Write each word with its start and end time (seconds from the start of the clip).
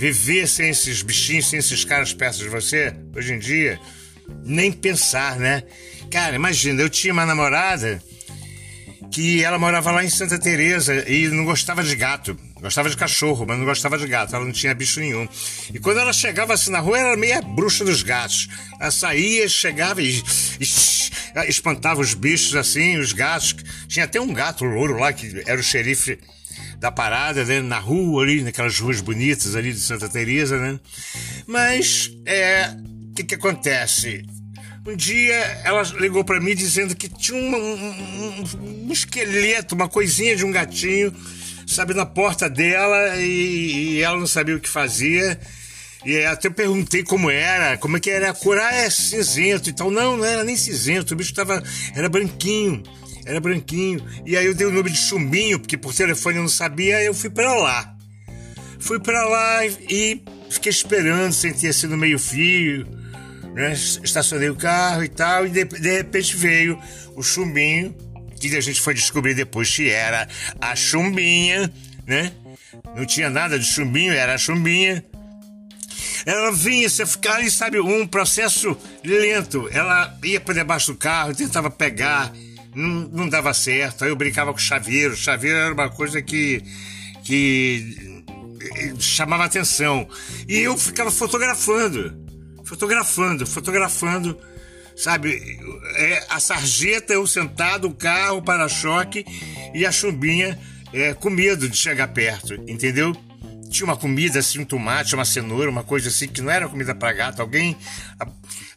Viver 0.00 0.48
sem 0.48 0.70
esses 0.70 1.02
bichinhos, 1.02 1.50
sem 1.50 1.58
esses 1.58 1.84
caras 1.84 2.14
perto 2.14 2.38
de 2.38 2.48
você, 2.48 2.90
hoje 3.14 3.34
em 3.34 3.38
dia, 3.38 3.78
nem 4.46 4.72
pensar, 4.72 5.36
né? 5.38 5.62
Cara, 6.10 6.34
imagina, 6.34 6.80
eu 6.80 6.88
tinha 6.88 7.12
uma 7.12 7.26
namorada 7.26 8.02
que 9.10 9.42
ela 9.42 9.58
morava 9.58 9.90
lá 9.90 10.04
em 10.04 10.08
Santa 10.08 10.38
Teresa 10.38 11.08
e 11.08 11.28
não 11.28 11.44
gostava 11.44 11.82
de 11.82 11.94
gato. 11.96 12.38
Gostava 12.60 12.88
de 12.88 12.96
cachorro, 12.96 13.44
mas 13.46 13.58
não 13.58 13.64
gostava 13.64 13.98
de 13.98 14.06
gato. 14.06 14.34
Ela 14.34 14.44
não 14.44 14.52
tinha 14.52 14.74
bicho 14.74 15.00
nenhum. 15.00 15.28
E 15.72 15.78
quando 15.78 15.98
ela 15.98 16.12
chegava 16.12 16.54
assim 16.54 16.70
na 16.70 16.78
rua, 16.78 16.98
ela 16.98 17.08
era 17.08 17.16
meio 17.16 17.42
bruxa 17.42 17.84
dos 17.84 18.02
gatos. 18.02 18.48
Ela 18.78 18.90
saía, 18.90 19.48
chegava 19.48 20.00
e, 20.00 20.22
e 20.60 21.48
espantava 21.48 22.00
os 22.00 22.14
bichos 22.14 22.54
assim, 22.54 22.98
os 22.98 23.12
gatos. 23.12 23.56
Tinha 23.88 24.04
até 24.04 24.20
um 24.20 24.32
gato 24.32 24.64
louro 24.64 24.98
lá 24.98 25.12
que 25.12 25.42
era 25.46 25.60
o 25.60 25.64
xerife 25.64 26.18
da 26.78 26.92
parada, 26.92 27.44
né? 27.44 27.60
Na 27.60 27.78
rua 27.78 28.22
ali, 28.22 28.42
naquelas 28.42 28.78
ruas 28.78 29.00
bonitas 29.00 29.56
ali 29.56 29.72
de 29.72 29.80
Santa 29.80 30.08
Teresa, 30.08 30.58
né? 30.58 30.78
Mas, 31.46 32.10
é... 32.24 32.70
O 33.10 33.12
que 33.12 33.24
que 33.24 33.34
acontece? 33.34 34.24
Um 34.86 34.96
dia 34.96 35.34
ela 35.64 35.82
ligou 35.98 36.24
para 36.24 36.40
mim 36.40 36.54
dizendo 36.54 36.94
que 36.94 37.08
tinha 37.08 37.36
um, 37.36 38.44
um, 38.86 38.92
esqueleto, 38.92 39.74
uma 39.74 39.88
coisinha 39.88 40.34
de 40.34 40.44
um 40.44 40.50
gatinho, 40.50 41.14
sabe, 41.66 41.92
na 41.92 42.06
porta 42.06 42.48
dela 42.48 43.16
e, 43.16 43.96
e 43.96 44.02
ela 44.02 44.18
não 44.18 44.26
sabia 44.26 44.56
o 44.56 44.60
que 44.60 44.68
fazia. 44.68 45.38
E 46.04 46.24
até 46.24 46.48
perguntei 46.48 47.02
como 47.02 47.30
era, 47.30 47.76
como 47.76 47.98
é 47.98 48.00
que 48.00 48.08
era 48.08 48.30
a 48.30 48.34
cor. 48.34 48.58
Ah, 48.58 48.74
é 48.74 48.88
cinzento 48.88 49.68
e 49.68 49.72
tal. 49.72 49.90
Não, 49.90 50.16
não 50.16 50.24
era 50.24 50.42
nem 50.44 50.56
cinzento, 50.56 51.12
o 51.12 51.16
bicho 51.16 51.34
tava, 51.34 51.62
era 51.94 52.08
branquinho 52.08 52.82
era 53.24 53.40
branquinho. 53.40 54.04
E 54.26 54.36
aí 54.36 54.46
eu 54.46 54.54
dei 54.54 54.66
o 54.66 54.72
nome 54.72 54.90
de 54.90 54.98
Chumbinho, 54.98 55.58
porque 55.58 55.76
por 55.76 55.94
telefone 55.94 56.36
eu 56.36 56.42
não 56.42 56.48
sabia, 56.48 57.02
eu 57.02 57.14
fui 57.14 57.30
para 57.30 57.54
lá. 57.54 57.96
Fui 58.78 58.98
para 58.98 59.24
lá 59.26 59.66
e 59.66 60.22
fiquei 60.50 60.70
esperando, 60.70 61.32
senti 61.32 61.66
assim 61.68 61.86
no 61.86 61.96
meio-fio, 61.96 62.86
né? 63.54 63.72
estacionei 63.72 64.50
o 64.50 64.56
carro 64.56 65.04
e 65.04 65.08
tal, 65.08 65.46
e 65.46 65.50
de, 65.50 65.64
de 65.64 65.96
repente 65.96 66.36
veio 66.36 66.78
o 67.16 67.22
Chumbinho, 67.22 67.94
que 68.40 68.56
a 68.56 68.60
gente 68.60 68.80
foi 68.80 68.94
descobrir 68.94 69.34
depois 69.34 69.74
que 69.74 69.90
era 69.90 70.26
a 70.60 70.74
Chumbinha, 70.74 71.70
né? 72.06 72.32
Não 72.96 73.04
tinha 73.04 73.30
nada 73.30 73.58
de 73.58 73.64
chumbinho, 73.64 74.12
era 74.12 74.34
a 74.34 74.38
chumbinha. 74.38 75.04
Ela 76.26 76.52
vinha, 76.52 76.88
você 76.88 77.06
ficava 77.06 77.48
sabe, 77.50 77.80
um 77.80 78.06
processo 78.06 78.76
lento. 79.04 79.68
Ela 79.72 80.16
ia 80.24 80.40
para 80.40 80.54
debaixo 80.54 80.92
do 80.92 80.98
carro, 80.98 81.34
tentava 81.34 81.70
pegar, 81.70 82.32
não, 82.74 83.08
não 83.08 83.28
dava 83.28 83.54
certo. 83.54 84.04
Aí 84.04 84.10
eu 84.10 84.16
brincava 84.16 84.52
com 84.52 84.58
o 84.58 84.62
chaveiro. 84.62 85.14
O 85.14 85.16
chaveiro 85.16 85.58
era 85.58 85.74
uma 85.74 85.88
coisa 85.88 86.20
que, 86.20 86.62
que 87.24 88.22
chamava 88.98 89.44
atenção. 89.44 90.06
E 90.48 90.58
eu 90.58 90.76
ficava 90.76 91.10
fotografando, 91.10 92.19
fotografando, 92.70 93.44
fotografando, 93.44 94.38
sabe? 94.94 95.58
É, 95.96 96.24
a 96.30 96.38
sarjeta, 96.38 97.12
eu 97.12 97.26
sentado, 97.26 97.88
o 97.88 97.94
carro, 97.94 98.36
o 98.38 98.42
para-choque 98.42 99.24
e 99.74 99.84
a 99.84 99.90
chumbinha 99.90 100.56
é, 100.92 101.12
com 101.12 101.28
medo 101.30 101.68
de 101.68 101.76
chegar 101.76 102.06
perto, 102.08 102.54
entendeu? 102.68 103.12
Tinha 103.68 103.86
uma 103.86 103.96
comida 103.96 104.38
assim, 104.38 104.60
um 104.60 104.64
tomate, 104.64 105.16
uma 105.16 105.24
cenoura, 105.24 105.68
uma 105.68 105.82
coisa 105.82 106.10
assim, 106.10 106.28
que 106.28 106.40
não 106.40 106.50
era 106.50 106.68
comida 106.68 106.94
para 106.94 107.12
gato. 107.12 107.40
Alguém 107.40 107.76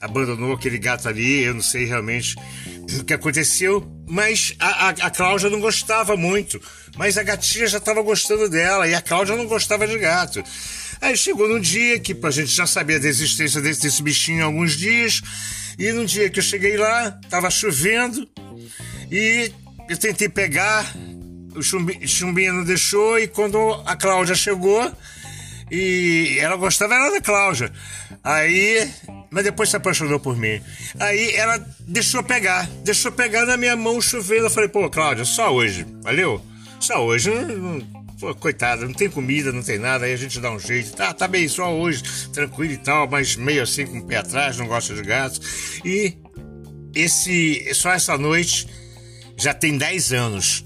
abandonou 0.02 0.54
aquele 0.54 0.80
gato 0.80 1.08
ali, 1.08 1.44
eu 1.44 1.54
não 1.54 1.62
sei 1.62 1.86
realmente 1.86 2.36
o 3.00 3.04
que 3.04 3.14
aconteceu, 3.14 3.88
mas 4.08 4.56
a, 4.60 4.88
a, 4.88 4.90
a 4.90 5.10
Cláudia 5.12 5.52
não 5.52 5.60
gostava 5.60 6.18
muito. 6.18 6.60
Mas 6.96 7.18
a 7.18 7.24
gatinha 7.24 7.68
já 7.68 7.78
estava 7.78 8.02
gostando 8.02 8.50
dela 8.50 8.88
e 8.88 8.96
a 8.96 9.02
Cláudia 9.02 9.36
não 9.36 9.46
gostava 9.46 9.88
de 9.88 9.98
gato. 10.00 10.44
Aí 11.04 11.18
chegou 11.18 11.50
num 11.50 11.60
dia 11.60 12.00
que 12.00 12.18
a 12.24 12.32
gente 12.32 12.56
já 12.56 12.66
sabia 12.66 12.98
da 12.98 13.10
existência 13.10 13.60
desse, 13.60 13.82
desse 13.82 14.02
bichinho 14.02 14.42
há 14.42 14.46
alguns 14.46 14.72
dias, 14.78 15.22
e 15.78 15.92
num 15.92 16.06
dia 16.06 16.30
que 16.30 16.40
eu 16.40 16.44
cheguei 16.44 16.78
lá, 16.78 17.20
estava 17.22 17.50
chovendo, 17.52 18.26
e 19.12 19.52
eu 19.90 19.98
tentei 19.98 20.30
pegar, 20.30 20.96
o 21.54 21.62
chumbinho 21.62 22.54
não 22.54 22.64
deixou, 22.64 23.20
e 23.20 23.28
quando 23.28 23.58
a 23.86 23.98
Cláudia 23.98 24.34
chegou, 24.34 24.90
e 25.70 26.38
ela 26.40 26.56
gostava 26.56 26.94
era 26.94 27.12
da 27.12 27.20
Cláudia. 27.20 27.70
Aí, 28.24 28.90
mas 29.30 29.44
depois 29.44 29.70
se 29.70 29.76
apaixonou 29.76 30.22
por 30.22 30.38
mim. 30.38 30.62
Aí 30.98 31.36
ela 31.36 31.58
deixou 31.82 32.24
pegar, 32.24 32.66
deixou 32.82 33.12
pegar 33.12 33.46
na 33.46 33.58
minha 33.58 33.76
mão 33.76 34.00
chovendo. 34.00 34.46
Eu 34.46 34.50
falei, 34.50 34.70
pô, 34.70 34.90
Cláudia, 34.90 35.26
só 35.26 35.54
hoje, 35.54 35.86
valeu? 36.02 36.42
Só 36.80 37.06
hoje. 37.06 37.30
Não, 37.30 38.03
coitada, 38.36 38.86
não 38.86 38.94
tem 38.94 39.10
comida, 39.10 39.52
não 39.52 39.64
tem 39.64 39.78
nada, 39.78 40.06
aí 40.06 40.14
a 40.14 40.18
gente 40.18 40.40
dá 40.40 40.52
um 40.52 40.60
jeito. 40.60 40.94
Tá, 40.94 41.14
tá 41.14 41.28
bem, 41.28 41.48
só 41.48 41.74
hoje, 41.74 42.04
tranquilo 42.32 42.74
e 42.74 42.78
tal, 42.78 43.08
mas 43.10 43.36
meio 43.36 43.64
assim 43.64 43.86
com 43.86 44.00
o 44.00 44.06
pé 44.06 44.18
atrás, 44.18 44.58
não 44.58 44.68
gosta 44.68 44.94
de 44.94 45.02
gatos. 45.02 45.82
E 45.84 46.18
esse, 46.96 47.74
só 47.74 47.92
essa 47.92 48.18
noite 48.18 48.68
já 49.38 49.54
tem 49.54 49.78
10 49.78 50.14
anos. 50.14 50.66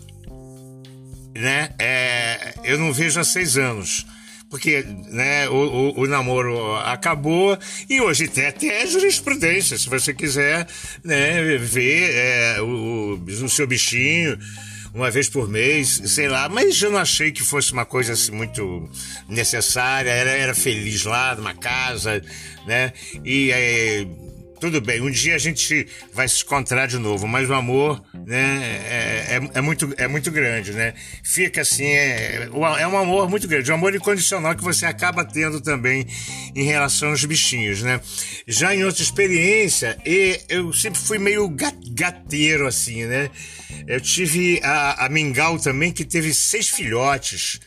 Né? 1.35 1.69
É, 1.79 2.53
eu 2.63 2.79
não 2.79 2.91
vejo 2.91 3.19
há 3.19 3.23
seis 3.23 3.57
anos 3.57 4.06
porque 4.50 4.85
né, 5.09 5.50
o, 5.50 5.56
o, 5.56 6.00
o, 6.01 6.07
namoro 6.07 6.75
acabou 6.78 7.57
e 7.89 8.00
hoje 8.00 8.28
tem 8.28 8.47
até 8.47 8.85
jurisprudência, 8.88 9.78
se 9.78 9.89
você 9.89 10.13
quiser 10.13 10.68
né, 11.03 11.57
ver 11.57 12.12
é, 12.13 12.62
o, 12.62 13.19
o 13.44 13.50
seu 13.50 13.68
bichinho 13.68 14.38
uma 14.97 15.12
vez 15.12 15.30
por 15.30 15.47
mês, 15.47 16.02
sei 16.08 16.28
lá, 16.28 16.50
mas 16.50 16.81
eu 16.81 16.90
não 16.90 16.97
achei 16.97 17.31
que 17.31 17.44
fosse 17.44 17.72
uma 17.72 17.85
coisa 17.85 18.13
assim 18.13 18.31
muito 18.31 18.89
necessária, 19.30 20.10
era, 20.10 20.31
era 20.31 20.56
feliz 20.56 21.04
lá 21.04 21.36
numa 21.36 21.54
casa, 21.54 22.19
né? 22.66 22.92
E 23.24 23.51
é, 23.51 24.07
tudo 24.59 24.81
bem, 24.81 25.01
um 25.01 25.09
dia 25.09 25.36
a 25.36 25.38
gente 25.38 25.88
vai 26.13 26.27
se 26.27 26.44
encontrar 26.44 26.88
de 26.88 26.98
novo, 26.98 27.27
mas 27.27 27.50
o 27.50 27.54
amor, 27.54 28.04
né, 28.25 28.81
é, 28.89 29.36
é, 29.36 29.50
é, 29.56 29.62
muito, 29.62 29.94
é 29.98 30.07
muito 30.07 30.31
grande, 30.31 30.74
né? 30.74 30.94
Fica 31.24 31.62
assim, 31.62 31.86
é, 31.86 32.50
é 32.80 32.88
um 32.88 32.98
amor 32.98 33.30
muito 33.30 33.48
grande, 33.48 33.71
um 33.71 33.75
amor 33.75 33.95
incondicional 33.95 34.56
que 34.56 34.63
você 34.63 34.86
acaba 34.86 35.24
tendo 35.24 35.62
também 35.62 36.07
em 36.56 36.63
relação 36.63 37.09
aos 37.09 37.24
bichinhos, 37.24 37.81
né? 37.81 38.01
Já 38.48 38.75
em 38.75 38.83
outra 38.83 39.04
experiência, 39.04 39.98
eu 40.50 40.74
sempre 40.74 41.00
fui 41.00 41.18
meio 41.18 41.48
gateiro, 41.92 42.68
assim, 42.68 43.06
né? 43.06 43.30
Eu 43.88 44.01
tive 44.01 44.59
a, 44.63 45.06
a 45.06 45.09
Mingau 45.09 45.59
também, 45.59 45.92
que 45.92 46.04
teve 46.04 46.33
seis 46.33 46.69
filhotes. 46.69 47.59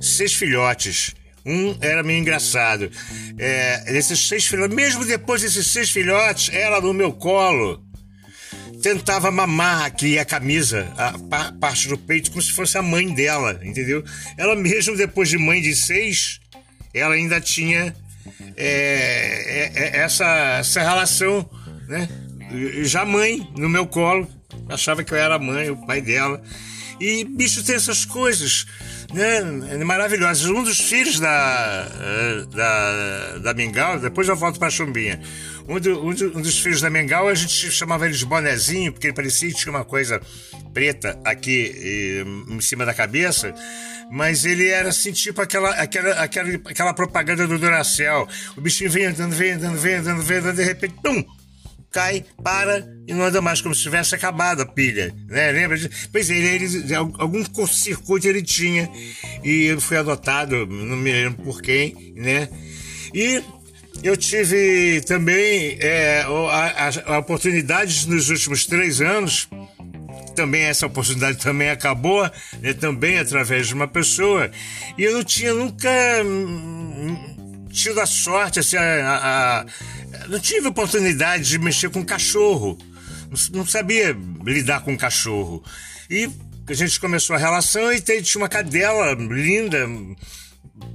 Seis 0.00 0.34
filhotes. 0.34 1.14
Um 1.46 1.76
era 1.80 2.02
meio 2.02 2.20
engraçado. 2.20 2.90
É, 3.38 3.92
desses 3.92 4.28
seis 4.28 4.46
filhotes, 4.46 4.74
mesmo 4.74 5.04
depois 5.04 5.42
desses 5.42 5.66
seis 5.66 5.90
filhotes, 5.90 6.54
ela 6.54 6.80
no 6.80 6.94
meu 6.94 7.12
colo 7.12 7.82
tentava 8.82 9.30
mamar 9.30 9.84
aqui 9.84 10.18
a 10.18 10.24
camisa, 10.24 10.92
a 10.96 11.52
parte 11.52 11.88
do 11.88 11.96
peito, 11.96 12.30
como 12.30 12.42
se 12.42 12.52
fosse 12.52 12.76
a 12.76 12.82
mãe 12.82 13.14
dela, 13.14 13.58
entendeu? 13.62 14.04
Ela 14.36 14.54
mesmo 14.54 14.96
depois 14.96 15.28
de 15.28 15.38
mãe 15.38 15.62
de 15.62 15.74
seis, 15.74 16.40
ela 16.92 17.14
ainda 17.14 17.40
tinha 17.40 17.94
é, 18.56 18.66
é, 18.66 19.72
é 19.74 19.96
essa, 20.00 20.26
essa 20.58 20.82
relação, 20.82 21.48
né? 21.88 22.08
Já 22.82 23.04
mãe 23.04 23.46
no 23.56 23.68
meu 23.68 23.86
colo, 23.86 24.28
achava 24.68 25.02
que 25.02 25.12
eu 25.12 25.18
era 25.18 25.36
a 25.36 25.38
mãe, 25.38 25.70
o 25.70 25.86
pai 25.86 26.00
dela. 26.00 26.42
E 27.00 27.24
bicho 27.24 27.64
tem 27.64 27.74
essas 27.74 28.04
coisas, 28.04 28.66
né? 29.12 29.40
Maravilhosas. 29.84 30.46
Um 30.46 30.62
dos 30.62 30.78
filhos 30.78 31.18
da, 31.18 31.88
da, 32.52 33.38
da 33.38 33.54
Mingau, 33.54 33.98
depois 33.98 34.28
eu 34.28 34.36
volto 34.36 34.58
para 34.58 34.70
Chumbinha. 34.70 35.20
Um, 35.68 35.80
do, 35.80 36.06
um, 36.06 36.14
do, 36.14 36.38
um, 36.38 36.42
dos 36.42 36.58
filhos 36.58 36.80
da 36.80 36.90
Mingau, 36.90 37.26
a 37.26 37.34
gente 37.34 37.70
chamava 37.70 38.06
ele 38.06 38.14
de 38.16 38.24
bonezinho, 38.24 38.92
porque 38.92 39.08
ele 39.08 39.14
parecia 39.14 39.48
que 39.48 39.56
tinha 39.56 39.72
uma 39.72 39.84
coisa 39.84 40.20
preta 40.72 41.18
aqui 41.24 42.24
em 42.48 42.60
cima 42.60 42.84
da 42.84 42.94
cabeça 42.94 43.54
mas 44.10 44.44
ele 44.44 44.68
era 44.68 44.90
assim, 44.90 45.12
tipo 45.12 45.40
aquela, 45.40 45.70
aquela, 45.70 46.12
aquela, 46.22 46.48
aquela 46.66 46.94
propaganda 46.94 47.46
do 47.46 47.58
Duracell. 47.58 48.28
O 48.56 48.60
bichinho 48.60 48.90
vem 48.90 49.06
andando, 49.06 49.32
vem 49.32 49.52
andando, 49.52 49.76
vem 49.76 49.94
andando, 49.94 50.22
vem 50.22 50.38
andando, 50.38 50.56
de 50.56 50.62
repente, 50.62 50.94
pum! 51.02 51.24
Cai, 51.94 52.24
para 52.42 52.84
e 53.06 53.14
não 53.14 53.24
anda 53.24 53.40
mais, 53.40 53.60
como 53.60 53.72
se 53.72 53.82
tivesse 53.82 54.16
acabado 54.16 54.62
a 54.62 54.66
pilha, 54.66 55.14
né? 55.28 55.52
Lembra? 55.52 55.78
Pois 56.10 56.28
é, 56.28 56.34
ele, 56.34 56.64
ele, 56.64 56.92
algum 56.92 57.44
circuito 57.68 58.26
ele 58.26 58.42
tinha 58.42 58.90
e 59.44 59.76
foi 59.78 59.98
adotado, 59.98 60.66
não 60.66 60.96
me 60.96 61.12
lembro 61.12 61.44
por 61.44 61.62
quem, 61.62 62.12
né? 62.16 62.48
E 63.14 63.40
eu 64.02 64.16
tive 64.16 65.02
também 65.02 65.78
é, 65.80 66.24
a, 66.26 67.14
a, 67.14 67.18
oportunidade 67.20 68.08
nos 68.08 68.28
últimos 68.28 68.66
três 68.66 69.00
anos 69.00 69.48
também 70.34 70.62
essa 70.62 70.86
oportunidade 70.86 71.38
também 71.38 71.70
acabou, 71.70 72.28
né, 72.60 72.72
também 72.72 73.20
através 73.20 73.68
de 73.68 73.74
uma 73.74 73.86
pessoa. 73.86 74.50
E 74.98 75.04
eu 75.04 75.12
não 75.12 75.22
tinha 75.22 75.54
nunca 75.54 75.88
tido 77.74 78.00
a 78.00 78.06
sorte, 78.06 78.60
assim, 78.60 78.76
a, 78.76 79.64
a, 79.64 80.28
não 80.28 80.38
tive 80.38 80.68
oportunidade 80.68 81.48
de 81.48 81.58
mexer 81.58 81.90
com 81.90 82.04
cachorro. 82.04 82.78
Não, 83.30 83.58
não 83.58 83.66
sabia 83.66 84.16
lidar 84.44 84.80
com 84.80 84.96
cachorro. 84.96 85.62
E 86.08 86.30
a 86.68 86.72
gente 86.72 87.00
começou 87.00 87.34
a 87.34 87.38
relação 87.38 87.92
e 87.92 88.00
tinha 88.00 88.40
uma 88.40 88.48
cadela 88.48 89.12
linda, 89.14 89.86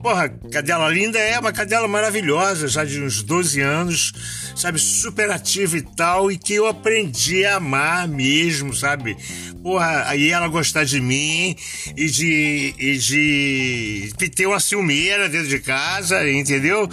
Porra, 0.01 0.27
cadela 0.51 0.89
linda 0.89 1.17
é 1.17 1.39
uma 1.39 1.53
cadela 1.53 1.87
maravilhosa, 1.87 2.67
já 2.67 2.83
de 2.83 3.01
uns 3.01 3.23
12 3.23 3.61
anos, 3.61 4.11
sabe, 4.53 4.77
super 4.77 5.31
ativa 5.31 5.77
e 5.77 5.81
tal, 5.81 6.29
e 6.29 6.37
que 6.37 6.53
eu 6.53 6.67
aprendi 6.67 7.45
a 7.45 7.55
amar 7.55 8.05
mesmo, 8.05 8.73
sabe? 8.73 9.15
Porra, 9.63 10.03
aí 10.07 10.31
ela 10.31 10.49
gostar 10.49 10.83
de 10.83 10.99
mim 10.99 11.55
e 11.95 12.07
de, 12.07 12.75
e 12.77 12.97
de 12.97 14.29
ter 14.35 14.47
uma 14.47 14.59
ciumeira 14.59 15.29
dentro 15.29 15.47
de 15.47 15.59
casa, 15.59 16.29
entendeu? 16.29 16.89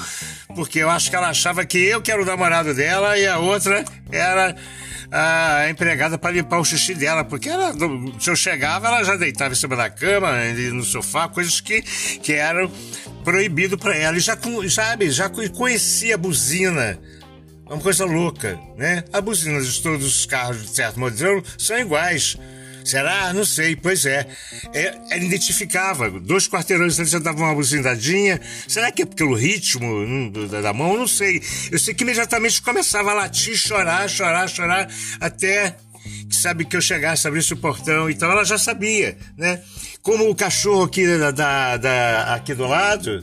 Porque 0.54 0.78
eu 0.78 0.88
acho 0.88 1.10
que 1.10 1.16
ela 1.16 1.28
achava 1.28 1.64
que 1.64 1.78
eu 1.78 2.00
que 2.00 2.12
era 2.12 2.22
o 2.22 2.26
namorado 2.26 2.72
dela 2.72 3.18
e 3.18 3.26
a 3.26 3.38
outra 3.38 3.84
era 4.12 4.54
a 5.18 5.70
empregada 5.70 6.18
para 6.18 6.32
limpar 6.32 6.60
o 6.60 6.64
xixi 6.64 6.94
dela, 6.94 7.24
porque 7.24 7.48
ela, 7.48 7.72
se 8.20 8.28
eu 8.28 8.36
chegava, 8.36 8.88
ela 8.88 9.02
já 9.02 9.16
deitava 9.16 9.54
em 9.54 9.56
cima 9.56 9.74
da 9.74 9.88
cama, 9.88 10.32
no 10.74 10.84
sofá, 10.84 11.26
coisas 11.26 11.58
que, 11.58 11.80
que 11.80 12.34
eram 12.34 12.70
proibido 13.24 13.78
para 13.78 13.96
ela. 13.96 14.18
E 14.18 14.20
já, 14.20 14.36
sabe, 14.68 15.10
já 15.10 15.30
conhecia 15.30 16.16
a 16.16 16.18
buzina. 16.18 16.98
Uma 17.64 17.80
coisa 17.80 18.04
louca, 18.04 18.60
né? 18.76 19.04
A 19.10 19.20
buzina 19.22 19.58
de 19.60 19.82
todos 19.82 20.06
os 20.06 20.26
carros 20.26 20.62
de 20.62 20.68
certo 20.68 21.00
modelo 21.00 21.42
são 21.56 21.78
iguais. 21.78 22.36
Será? 22.86 23.32
Não 23.32 23.44
sei. 23.44 23.74
Pois 23.74 24.06
é. 24.06 24.26
é 24.72 24.94
ela 25.10 25.24
identificava. 25.24 26.08
Dois 26.08 26.48
quarteirões 26.48 26.98
antes 27.00 27.10
já 27.10 27.18
dava 27.18 27.38
uma 27.38 27.54
buzinadinha. 27.54 28.40
Será 28.68 28.92
que 28.92 29.02
é 29.02 29.06
pelo 29.06 29.34
ritmo 29.34 29.86
hum, 29.86 30.30
da 30.62 30.72
mão? 30.72 30.96
Não 30.96 31.08
sei. 31.08 31.42
Eu 31.72 31.80
sei 31.80 31.94
que 31.94 32.04
imediatamente 32.04 32.62
começava 32.62 33.10
a 33.10 33.14
latir, 33.14 33.56
chorar, 33.56 34.08
chorar, 34.08 34.48
chorar, 34.48 34.88
até 35.20 35.76
que 36.28 36.36
sabe 36.36 36.64
que 36.64 36.76
eu 36.76 36.80
chegasse, 36.80 37.26
abrisse 37.26 37.54
o 37.54 37.56
portão. 37.56 38.08
Então 38.08 38.30
ela 38.30 38.44
já 38.44 38.56
sabia, 38.56 39.18
né? 39.36 39.60
Como 40.00 40.30
o 40.30 40.34
cachorro 40.34 40.84
aqui, 40.84 41.04
da, 41.18 41.32
da, 41.32 41.76
da 41.76 42.34
aqui 42.34 42.54
do 42.54 42.66
lado, 42.66 43.20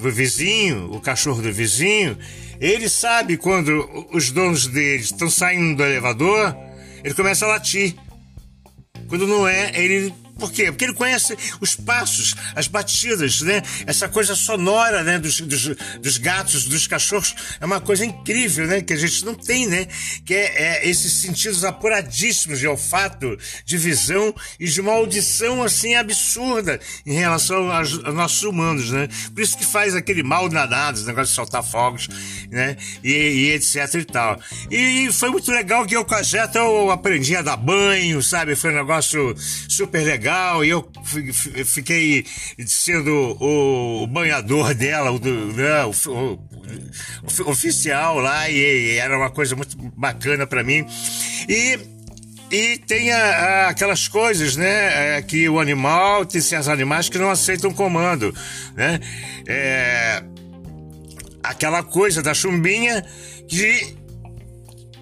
do 0.00 0.10
vizinho, 0.10 0.92
o 0.92 1.00
cachorro 1.00 1.40
do 1.40 1.52
vizinho, 1.52 2.18
ele 2.60 2.88
sabe 2.88 3.36
quando 3.36 4.08
os 4.12 4.32
donos 4.32 4.66
dele 4.66 5.02
estão 5.02 5.30
saindo 5.30 5.76
do 5.76 5.84
elevador 5.84 6.56
ele 7.04 7.14
começa 7.14 7.44
a 7.44 7.48
latir. 7.48 7.94
Quando 9.08 9.26
não 9.26 9.46
é, 9.46 9.70
ele 9.74 10.14
por 10.42 10.50
quê? 10.50 10.72
Porque 10.72 10.86
ele 10.86 10.94
conhece 10.94 11.38
os 11.60 11.76
passos, 11.76 12.34
as 12.56 12.66
batidas, 12.66 13.42
né? 13.42 13.62
Essa 13.86 14.08
coisa 14.08 14.34
sonora, 14.34 15.04
né? 15.04 15.16
Dos, 15.16 15.40
dos, 15.40 15.68
dos, 16.00 16.18
gatos, 16.18 16.64
dos 16.64 16.88
cachorros. 16.88 17.32
É 17.60 17.64
uma 17.64 17.80
coisa 17.80 18.04
incrível, 18.04 18.66
né? 18.66 18.82
Que 18.82 18.92
a 18.92 18.96
gente 18.96 19.24
não 19.24 19.36
tem, 19.36 19.68
né? 19.68 19.86
Que 20.26 20.34
é, 20.34 20.80
é 20.80 20.88
esses 20.88 21.12
sentidos 21.12 21.64
apuradíssimos 21.64 22.58
de 22.58 22.66
olfato, 22.66 23.38
de 23.64 23.78
visão 23.78 24.34
e 24.58 24.66
de 24.66 24.80
uma 24.80 24.90
audição, 24.94 25.62
assim, 25.62 25.94
absurda 25.94 26.80
em 27.06 27.12
relação 27.12 27.70
aos, 27.70 28.04
aos 28.04 28.14
nossos 28.14 28.42
humanos, 28.42 28.90
né? 28.90 29.08
Por 29.32 29.42
isso 29.42 29.56
que 29.56 29.64
faz 29.64 29.94
aquele 29.94 30.24
mal 30.24 30.48
danado, 30.48 30.98
esse 30.98 31.06
negócio 31.06 31.28
de 31.28 31.36
soltar 31.36 31.62
fogos, 31.62 32.08
né? 32.50 32.76
E, 33.04 33.12
e 33.12 33.50
etc 33.52 33.94
e 33.94 34.04
tal. 34.04 34.40
E, 34.68 35.06
e, 35.06 35.12
foi 35.12 35.30
muito 35.30 35.52
legal 35.52 35.86
que 35.86 35.94
eu 35.94 36.04
com 36.04 36.16
a 36.16 36.22
Jeta 36.22 36.58
eu 36.58 36.90
aprendi 36.90 37.36
a 37.36 37.42
dar 37.42 37.56
banho, 37.56 38.20
sabe? 38.20 38.56
Foi 38.56 38.72
um 38.72 38.74
negócio 38.74 39.36
super 39.68 40.02
legal 40.02 40.31
e 40.64 40.68
eu 40.68 40.88
fiquei 41.64 42.24
sendo 42.66 43.36
o 43.40 44.06
banhador 44.06 44.74
dela, 44.74 45.10
o, 45.10 45.18
né, 45.18 45.84
o, 45.84 45.90
o, 46.10 47.50
oficial 47.50 48.18
lá, 48.18 48.48
e, 48.48 48.96
era 48.96 49.16
uma 49.16 49.30
coisa 49.30 49.56
muito 49.56 49.76
bacana 49.96 50.46
para 50.46 50.62
mim. 50.62 50.86
E 51.48 51.78
e 52.52 52.76
tem 52.76 53.10
a, 53.10 53.18
a, 53.18 53.68
aquelas 53.70 54.08
coisas, 54.08 54.56
né? 54.56 55.16
É, 55.16 55.22
que 55.22 55.48
o 55.48 55.58
animal, 55.58 56.26
tem 56.26 56.38
certos 56.38 56.68
animais 56.68 57.08
que 57.08 57.16
não 57.16 57.30
aceitam 57.30 57.72
comando, 57.72 58.34
né? 58.76 59.00
É, 59.48 60.22
aquela 61.42 61.82
coisa 61.82 62.22
da 62.22 62.34
chumbinha 62.34 63.02
de 63.46 63.96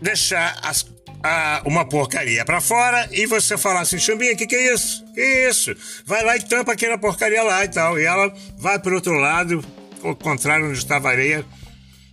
deixar 0.01 0.61
as 0.63 0.90
a, 1.23 1.63
uma 1.65 1.85
porcaria 1.85 2.45
para 2.45 2.61
fora 2.61 3.09
e 3.13 3.27
você 3.27 3.57
falar 3.57 3.81
assim, 3.81 3.99
Chumbinha, 3.99 4.35
que 4.37 4.47
que 4.47 4.57
é 4.57 4.75
isso? 4.75 5.05
Que 5.15 5.49
isso? 5.49 5.75
Vai 6.07 6.25
lá 6.25 6.37
e 6.37 6.43
tampa 6.43 6.73
aquela 6.73 6.99
porcaria 6.99 7.43
lá 7.43 7.65
e 7.65 7.69
tal. 7.69 7.99
E 7.99 8.05
ela 8.05 8.33
vai 8.59 8.79
pro 8.79 8.95
outro 8.95 9.15
lado, 9.15 9.65
ao 10.03 10.17
contrário 10.17 10.69
onde 10.69 10.79
estava 10.79 11.09
a 11.09 11.13
areia, 11.13 11.45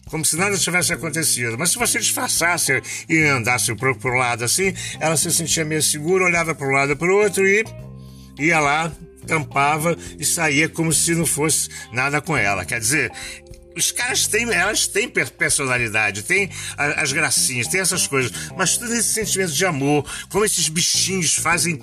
como 0.10 0.25
se 0.25 0.36
nada 0.36 0.58
tivesse 0.58 0.93
acontecido. 0.93 1.58
Mas 1.58 1.72
se 1.72 1.77
você 1.77 2.00
disfarçasse 2.00 2.82
e 3.08 3.22
andasse 3.24 3.74
pro, 3.75 3.96
pro 3.98 4.15
lado 4.15 4.43
assim, 4.43 4.74
ela 5.00 5.17
se 5.17 5.32
sentia 5.32 5.65
meio 5.65 5.82
segura, 5.82 6.25
olhava 6.25 6.53
para 6.53 6.67
um 6.67 6.72
lado 6.72 6.96
para 6.96 7.08
o 7.08 7.17
outro 7.17 7.46
e 7.48 7.63
ia 8.39 8.60
lá, 8.60 8.91
tampava 9.25 9.98
e 10.17 10.25
saía 10.25 10.70
como 10.70 10.93
se 10.93 11.13
não 11.13 11.25
fosse 11.25 11.70
nada 11.91 12.22
com 12.22 12.36
ela. 12.36 12.65
Quer 12.65 12.79
dizer, 12.79 13.12
os 13.77 13.91
caras 13.91 14.27
têm, 14.27 14.51
elas 14.51 14.88
têm 14.88 15.07
personalidade, 15.10 16.24
têm 16.24 16.50
as 16.77 17.12
gracinhas, 17.12 17.67
têm 17.67 17.79
essas 17.79 18.07
coisas, 18.07 18.31
mas 18.57 18.77
todo 18.77 18.93
esse 18.93 19.13
sentimento 19.13 19.51
de 19.51 19.65
amor, 19.65 20.05
como 20.29 20.43
esses 20.43 20.67
bichinhos 20.67 21.36
fazem 21.36 21.79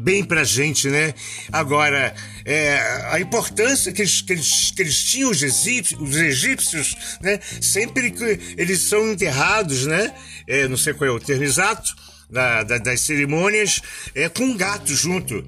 bem 0.00 0.22
pra 0.22 0.44
gente, 0.44 0.88
né? 0.88 1.14
Agora, 1.50 2.14
é, 2.44 2.78
a 3.10 3.18
importância 3.20 3.92
que 3.92 4.02
eles, 4.02 4.20
que 4.20 4.32
eles, 4.32 4.70
que 4.70 4.82
eles 4.82 5.02
tinham, 5.04 5.30
os 5.30 5.42
egípcios, 5.42 6.00
os 6.00 6.16
egípcios, 6.16 6.96
né? 7.20 7.40
Sempre 7.60 8.10
que 8.10 8.54
eles 8.56 8.82
são 8.82 9.10
enterrados, 9.10 9.86
né? 9.86 10.14
É, 10.46 10.68
não 10.68 10.76
sei 10.76 10.94
qual 10.94 11.08
é 11.08 11.12
o 11.12 11.20
termo 11.20 11.44
exato, 11.44 11.94
da, 12.30 12.62
da, 12.62 12.78
das 12.78 13.00
cerimônias, 13.00 13.80
é 14.14 14.28
com 14.28 14.44
um 14.44 14.56
gato 14.56 14.94
junto. 14.94 15.44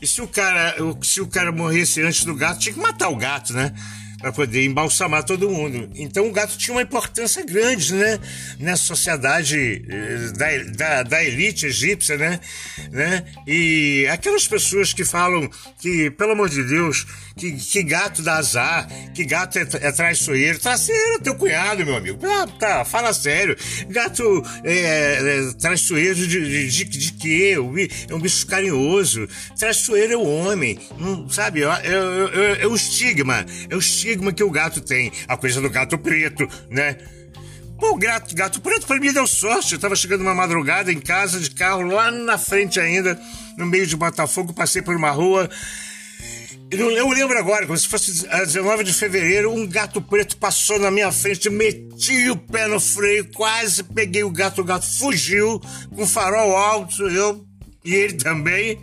E 0.00 0.06
se 0.06 0.20
o 0.20 0.26
cara, 0.26 0.74
se 1.02 1.20
o 1.20 1.26
cara 1.26 1.52
morresse 1.52 2.02
antes 2.02 2.24
do 2.24 2.34
gato, 2.34 2.58
tinha 2.60 2.74
que 2.74 2.80
matar 2.80 3.08
o 3.08 3.16
gato, 3.16 3.52
né? 3.52 3.72
Para 4.22 4.32
poder 4.32 4.64
embalsamar 4.64 5.24
todo 5.24 5.50
mundo. 5.50 5.90
Então 5.96 6.28
o 6.28 6.32
gato 6.32 6.56
tinha 6.56 6.72
uma 6.72 6.82
importância 6.82 7.44
grande, 7.44 7.92
né? 7.92 8.20
Na 8.60 8.76
sociedade 8.76 9.84
eh, 9.88 10.32
da, 10.38 10.46
da, 10.76 11.02
da 11.02 11.24
elite 11.24 11.66
egípcia, 11.66 12.16
né? 12.16 12.38
né? 12.92 13.24
E 13.48 14.06
aquelas 14.12 14.46
pessoas 14.46 14.92
que 14.92 15.04
falam 15.04 15.50
que, 15.80 16.08
pelo 16.12 16.32
amor 16.32 16.48
de 16.48 16.62
Deus, 16.62 17.04
que, 17.36 17.50
que 17.52 17.82
gato 17.82 18.22
dá 18.22 18.36
azar, 18.36 18.88
que 19.12 19.24
gato 19.24 19.58
é, 19.58 19.62
é 19.80 19.90
traiçoeiro. 19.90 20.60
Traiçoeiro 20.60 21.16
é 21.16 21.18
teu 21.18 21.34
cunhado, 21.34 21.84
meu 21.84 21.96
amigo. 21.96 22.24
Ah, 22.24 22.46
tá, 22.46 22.84
fala 22.84 23.12
sério. 23.12 23.56
Gato 23.88 24.22
é, 24.62 25.48
é 25.48 25.52
traiçoeiro 25.58 26.28
de, 26.28 26.70
de, 26.70 26.84
de, 26.84 27.12
quê? 27.14 27.56
É 28.08 28.14
um 28.14 28.20
bicho 28.20 28.46
carinhoso. 28.46 29.28
Traiçoeiro 29.58 30.12
é 30.12 30.16
o 30.16 30.24
homem. 30.24 30.78
Não, 30.96 31.28
sabe? 31.28 31.64
É, 31.64 31.66
é, 31.66 32.60
é, 32.60 32.62
é 32.62 32.66
o 32.68 32.76
estigma. 32.76 33.44
É 33.68 33.74
o 33.74 33.80
estigma 33.80 34.11
que 34.16 34.44
o 34.44 34.50
gato 34.50 34.80
tem. 34.80 35.12
A 35.28 35.36
coisa 35.36 35.60
do 35.60 35.70
gato 35.70 35.98
preto, 35.98 36.48
né? 36.70 36.96
Pô, 37.78 37.96
gato, 37.96 38.34
gato 38.34 38.60
preto 38.60 38.86
pra 38.86 39.00
mim 39.00 39.12
deu 39.12 39.26
sorte. 39.26 39.74
Eu 39.74 39.80
tava 39.80 39.96
chegando 39.96 40.20
uma 40.20 40.34
madrugada 40.34 40.92
em 40.92 41.00
casa 41.00 41.40
de 41.40 41.50
carro, 41.50 41.82
lá 41.82 42.10
na 42.10 42.38
frente 42.38 42.78
ainda, 42.78 43.20
no 43.58 43.66
meio 43.66 43.86
de 43.86 43.96
Botafogo, 43.96 44.52
passei 44.52 44.82
por 44.82 44.94
uma 44.94 45.10
rua 45.10 45.50
Eu 46.70 47.10
lembro 47.10 47.38
agora, 47.38 47.66
como 47.66 47.76
se 47.76 47.86
fosse 47.86 48.26
a 48.30 48.44
19 48.44 48.82
de 48.82 48.94
fevereiro, 48.94 49.52
um 49.52 49.66
gato 49.66 50.00
preto 50.00 50.38
passou 50.38 50.78
na 50.78 50.90
minha 50.90 51.12
frente, 51.12 51.50
meti 51.50 52.30
o 52.30 52.36
pé 52.36 52.66
no 52.66 52.80
freio, 52.80 53.28
quase 53.32 53.84
peguei 53.84 54.24
o 54.24 54.30
gato, 54.30 54.62
o 54.62 54.64
gato 54.64 54.86
fugiu 54.86 55.60
com 55.94 56.06
farol 56.06 56.56
alto, 56.56 57.06
eu 57.08 57.44
e 57.84 57.94
ele 57.94 58.14
também. 58.14 58.78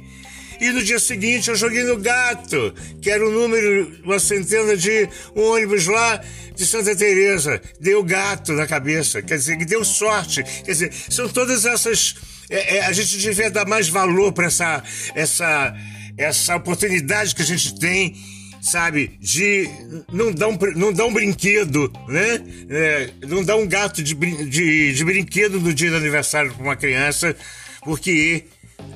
E 0.59 0.71
no 0.71 0.83
dia 0.83 0.99
seguinte 0.99 1.49
eu 1.49 1.55
joguei 1.55 1.83
no 1.83 1.97
gato, 1.97 2.73
que 3.01 3.09
era 3.09 3.25
o 3.25 3.31
número, 3.31 3.99
uma 4.03 4.19
centena 4.19 4.75
de 4.75 5.07
um 5.35 5.41
ônibus 5.43 5.87
lá 5.87 6.21
de 6.55 6.65
Santa 6.65 6.95
Teresa. 6.95 7.61
Deu 7.79 8.03
gato 8.03 8.53
na 8.53 8.67
cabeça, 8.67 9.21
quer 9.21 9.37
dizer, 9.37 9.57
que 9.57 9.65
deu 9.65 9.85
sorte. 9.85 10.43
Quer 10.43 10.71
dizer, 10.71 10.93
são 11.09 11.29
todas 11.29 11.65
essas. 11.65 12.15
É, 12.49 12.77
é, 12.77 12.85
a 12.85 12.91
gente 12.91 13.17
devia 13.17 13.49
dar 13.49 13.65
mais 13.67 13.87
valor 13.87 14.33
para 14.33 14.47
essa, 14.47 14.83
essa 15.15 15.73
essa 16.19 16.55
oportunidade 16.57 17.33
que 17.33 17.41
a 17.41 17.45
gente 17.45 17.79
tem, 17.79 18.13
sabe, 18.61 19.17
de 19.21 19.69
não 20.11 20.31
dar 20.33 20.49
um, 20.49 20.57
não 20.75 20.91
dar 20.91 21.05
um 21.05 21.13
brinquedo, 21.13 21.91
né? 22.07 22.43
É, 22.69 23.09
não 23.25 23.43
dar 23.43 23.55
um 23.55 23.65
gato 23.65 24.03
de, 24.03 24.13
de, 24.13 24.93
de 24.93 25.05
brinquedo 25.05 25.61
no 25.61 25.73
dia 25.73 25.89
do 25.89 25.95
aniversário 25.95 26.53
para 26.53 26.61
uma 26.61 26.75
criança, 26.75 27.35
porque 27.83 28.43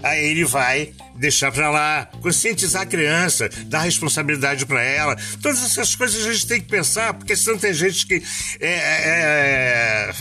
aí 0.01 0.25
ele 0.25 0.45
vai 0.45 0.93
deixar 1.15 1.51
para 1.51 1.69
lá, 1.69 2.09
conscientizar 2.21 2.83
a 2.83 2.85
criança, 2.85 3.49
dar 3.67 3.81
responsabilidade 3.81 4.65
para 4.65 4.81
ela. 4.81 5.15
Todas 5.41 5.63
essas 5.63 5.95
coisas 5.95 6.25
a 6.25 6.33
gente 6.33 6.47
tem 6.47 6.61
que 6.61 6.67
pensar, 6.67 7.13
porque 7.13 7.35
senão 7.35 7.57
tem 7.57 7.73
gente 7.73 8.05
que 8.05 8.21
é, 8.59 8.69
é, 8.69 10.09
é 10.09 10.13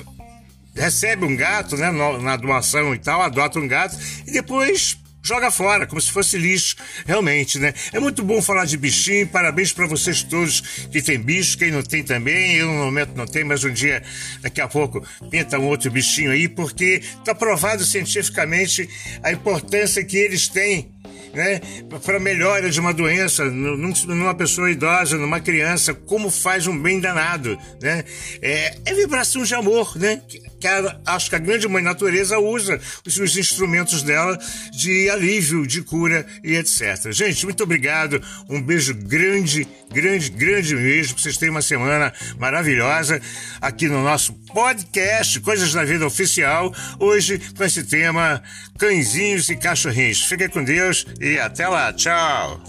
recebe 0.74 1.24
um 1.24 1.36
gato, 1.36 1.76
né, 1.76 1.90
na 1.90 2.36
doação 2.36 2.94
e 2.94 2.98
tal, 2.98 3.20
adota 3.20 3.58
um 3.58 3.68
gato 3.68 3.96
e 4.26 4.32
depois 4.32 5.01
joga 5.22 5.50
fora, 5.50 5.86
como 5.86 6.00
se 6.00 6.10
fosse 6.10 6.36
lixo, 6.36 6.76
realmente, 7.06 7.58
né? 7.58 7.72
É 7.92 8.00
muito 8.00 8.22
bom 8.22 8.42
falar 8.42 8.64
de 8.64 8.76
bichinho, 8.76 9.26
parabéns 9.28 9.72
para 9.72 9.86
vocês 9.86 10.22
todos 10.22 10.60
que 10.90 11.00
tem 11.00 11.18
bicho, 11.18 11.56
quem 11.56 11.70
não 11.70 11.82
tem 11.82 12.02
também, 12.02 12.56
eu 12.56 12.66
no 12.66 12.84
momento 12.84 13.12
não 13.14 13.26
tenho, 13.26 13.46
mas 13.46 13.62
um 13.64 13.72
dia, 13.72 14.02
daqui 14.40 14.60
a 14.60 14.68
pouco, 14.68 15.06
pinta 15.30 15.58
um 15.58 15.66
outro 15.66 15.90
bichinho 15.90 16.32
aí, 16.32 16.48
porque 16.48 17.02
está 17.18 17.34
provado 17.34 17.84
cientificamente 17.84 18.88
a 19.22 19.32
importância 19.32 20.04
que 20.04 20.16
eles 20.16 20.48
têm 20.48 20.92
né, 21.32 21.60
para 22.04 22.20
melhora 22.20 22.70
de 22.70 22.78
uma 22.78 22.92
doença 22.92 23.44
numa 23.44 24.34
pessoa 24.34 24.70
idosa, 24.70 25.16
numa 25.16 25.40
criança, 25.40 25.94
como 25.94 26.30
faz 26.30 26.66
um 26.66 26.78
bem 26.78 27.00
danado, 27.00 27.58
né? 27.80 28.04
É, 28.40 28.76
é 28.84 28.94
vibração 28.94 29.42
de 29.42 29.54
amor, 29.54 29.96
né? 29.98 30.20
Que 30.62 30.68
a, 30.68 30.96
acho 31.06 31.28
que 31.28 31.34
a 31.34 31.40
grande 31.40 31.66
mãe 31.66 31.82
natureza 31.82 32.38
usa 32.38 32.80
os, 33.04 33.16
os 33.16 33.36
instrumentos 33.36 34.04
dela 34.04 34.38
de 34.70 35.10
alívio, 35.10 35.66
de 35.66 35.82
cura 35.82 36.24
e 36.44 36.54
etc. 36.54 37.10
Gente, 37.10 37.44
muito 37.44 37.64
obrigado, 37.64 38.22
um 38.48 38.62
beijo 38.62 38.94
grande, 38.94 39.66
grande, 39.92 40.30
grande 40.30 40.76
mesmo, 40.76 41.18
vocês 41.18 41.36
tenham 41.36 41.52
uma 41.52 41.62
semana 41.62 42.12
maravilhosa 42.38 43.20
aqui 43.60 43.88
no 43.88 44.04
nosso 44.04 44.32
podcast 44.54 45.40
Coisas 45.40 45.72
da 45.72 45.84
Vida 45.84 46.06
Oficial, 46.06 46.72
hoje 47.00 47.40
com 47.56 47.64
esse 47.64 47.82
tema 47.82 48.40
cãezinhos 48.78 49.50
e 49.50 49.56
cachorrinhos. 49.56 50.22
Fique 50.22 50.48
com 50.48 50.62
Deus 50.62 51.04
e 51.20 51.40
até 51.40 51.66
lá. 51.66 51.92
Tchau. 51.92 52.62